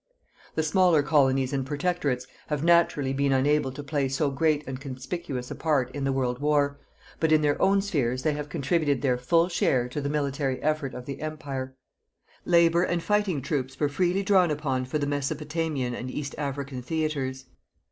[0.55, 5.51] The smaller Colonies and Protectorates have naturally been unable to play so great and conspicuous
[5.51, 6.79] a part in the World War,
[7.19, 10.95] but in their own spheres they have contributed their full share to the military effort
[10.95, 11.75] of the Empire.
[12.45, 17.45] Labour and fighting troops were freely drawn upon for the Mesopotamian and East African theatres.